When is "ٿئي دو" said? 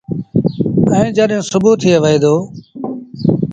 1.81-2.33